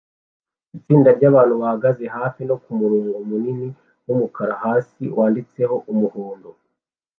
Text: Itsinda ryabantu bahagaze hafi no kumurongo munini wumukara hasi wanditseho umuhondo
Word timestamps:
Itsinda 0.77 1.09
ryabantu 1.17 1.53
bahagaze 1.61 2.03
hafi 2.15 2.41
no 2.49 2.55
kumurongo 2.63 3.17
munini 3.27 3.67
wumukara 4.05 4.53
hasi 4.63 5.03
wanditseho 5.17 5.75
umuhondo 5.91 6.49